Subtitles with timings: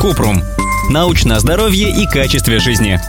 [0.00, 0.42] Купрум.
[0.90, 3.00] Научное здоровье и качестве жизни.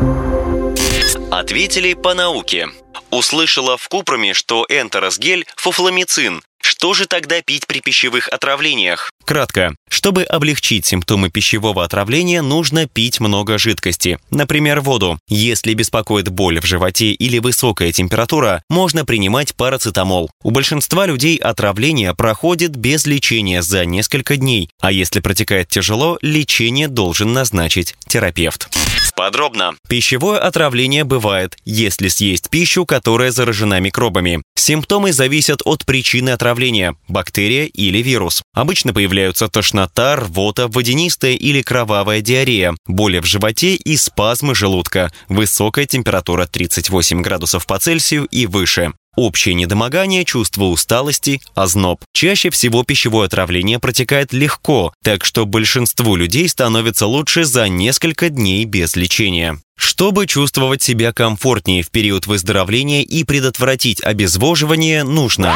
[1.31, 2.67] Ответили по науке.
[3.11, 9.09] Услышала в Купруме, что энтеросгель– фуфламицин, что же тогда пить при пищевых отравлениях?
[9.25, 9.73] Кратко.
[9.89, 15.17] Чтобы облегчить симптомы пищевого отравления, нужно пить много жидкости, например, воду.
[15.27, 20.29] Если беспокоит боль в животе или высокая температура, можно принимать парацетамол.
[20.43, 26.89] У большинства людей отравление проходит без лечения за несколько дней, а если протекает тяжело, лечение
[26.89, 28.69] должен назначить терапевт.
[29.17, 29.73] Подробно.
[29.89, 34.43] Пищевое отравление бывает, если съесть пищу, которая заражена микробами.
[34.55, 38.43] Симптомы зависят от причины отравления– бактерия или вирус.
[38.53, 45.87] Обычно появляются тошнота, рвота, водянистая или кровавая диарея, боли в животе и спазмы желудка, высокая
[45.87, 51.99] температура 38 градусов по Цельсию и выше общее недомогание, чувство усталости, озноб.
[52.13, 58.63] Чаще всего пищевое отравление протекает легко, так что большинству людей становится лучше за несколько дней
[58.63, 59.59] без лечения.
[59.75, 65.55] Чтобы чувствовать себя комфортнее в период выздоровления и предотвратить обезвоживание, нужно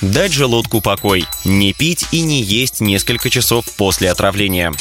[0.00, 4.72] дать желудку покой, не пить и не есть несколько часов после отравления.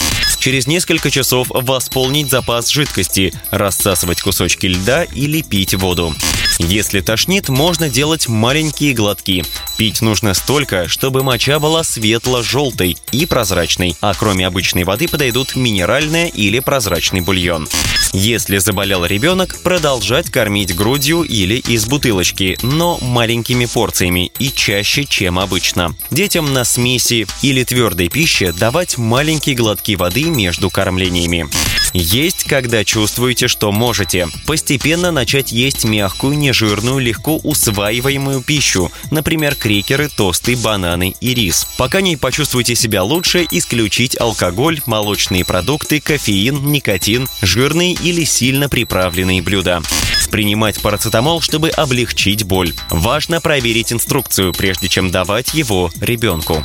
[0.41, 6.15] Через несколько часов восполнить запас жидкости, рассасывать кусочки льда или пить воду.
[6.57, 9.45] Если тошнит, можно делать маленькие глотки.
[9.77, 16.25] Пить нужно столько, чтобы моча была светло-желтой и прозрачной, а кроме обычной воды подойдут минеральная
[16.25, 17.69] или прозрачный бульон.
[18.13, 25.39] Если заболел ребенок, продолжать кормить грудью или из бутылочки, но маленькими порциями и чаще, чем
[25.39, 25.95] обычно.
[26.09, 31.47] Детям на смеси или твердой пище давать маленькие глотки воды между кормлениями.
[31.93, 34.27] Есть, когда чувствуете, что можете.
[34.47, 41.67] Постепенно начать есть мягкую, нежирную, легко усваиваемую пищу, например, крекеры, тосты, бананы и рис.
[41.77, 49.41] Пока не почувствуете себя лучше, исключить алкоголь, молочные продукты, кофеин, никотин, жирные или сильно приправленные
[49.41, 49.81] блюда.
[50.31, 52.73] Принимать парацетамол, чтобы облегчить боль.
[52.89, 56.63] Важно проверить инструкцию, прежде чем давать его ребенку.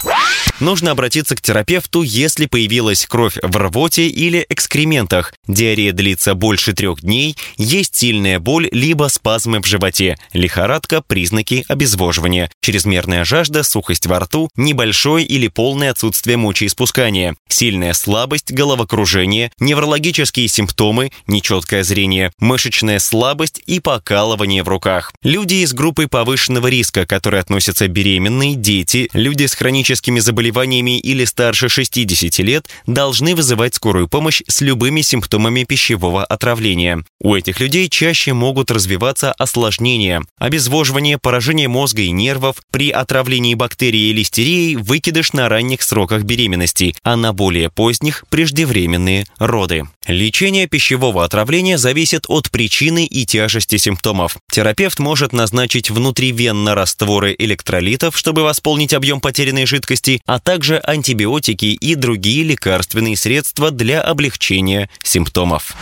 [0.58, 7.02] Нужно обратиться к терапевту, если появилась кровь в рвоте или экскрементах, диарея длится больше трех
[7.02, 14.20] дней, есть сильная боль либо спазмы в животе, лихорадка, признаки обезвоживания, чрезмерная жажда, сухость во
[14.20, 23.60] рту, небольшое или полное отсутствие мочеиспускания, сильная слабость, головокружение, неврологические симптомы, нечеткое зрение, мышечная слабость
[23.66, 25.12] и покалывание в руках.
[25.22, 31.24] Люди из группы повышенного риска, которые относятся беременные, дети, люди с хроническими заболеваниями, заболеваниями или
[31.24, 37.04] старше 60 лет должны вызывать скорую помощь с любыми симптомами пищевого отравления.
[37.20, 44.10] У этих людей чаще могут развиваться осложнения, обезвоживание, поражение мозга и нервов, при отравлении бактерией
[44.10, 49.84] или листерией выкидыш на ранних сроках беременности, а на более поздних– преждевременные роды.
[50.06, 54.36] Лечение пищевого отравления зависит от причины и тяжести симптомов.
[54.50, 61.94] Терапевт может назначить внутривенно растворы электролитов, чтобы восполнить объем потерянной жидкости, а также антибиотики и
[61.94, 65.74] другие лекарственные средства для облегчения симптомов.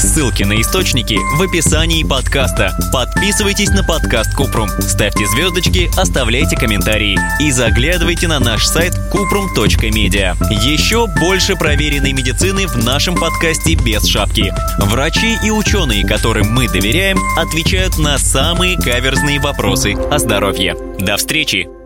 [0.00, 2.74] Ссылки на источники в описании подкаста.
[2.90, 10.38] Подписывайтесь на подкаст Купрум, ставьте звездочки, оставляйте комментарии и заглядывайте на наш сайт kuprum.media.
[10.64, 14.54] Еще больше проверенной медицины в нашем подкасте без шапки.
[14.78, 20.78] Врачи и ученые, которым мы доверяем, отвечают на самые каверзные вопросы о здоровье.
[20.98, 21.81] До встречи!